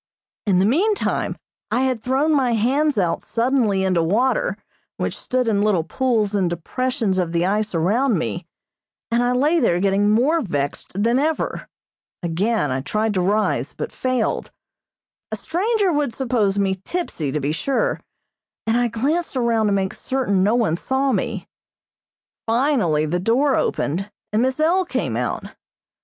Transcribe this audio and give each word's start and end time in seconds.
In 0.47 0.57
the 0.57 0.65
meantime 0.65 1.37
I 1.69 1.81
had 1.81 2.01
thrown 2.01 2.33
my 2.33 2.53
hands 2.53 2.97
out 2.97 3.21
suddenly 3.21 3.83
into 3.83 4.01
water 4.01 4.57
which 4.97 5.15
stood 5.15 5.47
in 5.47 5.61
little 5.61 5.83
pools 5.83 6.33
in 6.33 6.47
depressions 6.47 7.19
of 7.19 7.33
the 7.33 7.45
ice 7.45 7.75
around 7.75 8.17
me, 8.17 8.47
and 9.11 9.21
I 9.21 9.33
lay 9.33 9.59
there 9.59 9.79
getting 9.79 10.09
more 10.09 10.41
vexed 10.41 11.03
than 11.03 11.19
ever. 11.19 11.67
Again 12.23 12.71
I 12.71 12.81
tried 12.81 13.13
to 13.13 13.21
rise, 13.21 13.73
but 13.73 13.91
failed. 13.91 14.49
A 15.31 15.35
stranger 15.35 15.93
would 15.93 16.15
suppose 16.15 16.57
me 16.57 16.81
tipsy, 16.83 17.31
to 17.31 17.39
be 17.39 17.51
sure, 17.51 18.01
and 18.65 18.75
I 18.77 18.87
glanced 18.87 19.37
around 19.37 19.67
to 19.67 19.71
make 19.71 19.93
certain 19.93 20.41
no 20.41 20.55
one 20.55 20.77
saw 20.77 21.11
me. 21.11 21.47
Finally 22.47 23.05
the 23.05 23.19
door 23.19 23.55
opened, 23.55 24.09
and 24.33 24.41
Miss 24.41 24.59
L. 24.59 24.83
came 24.83 25.15
out. 25.15 25.51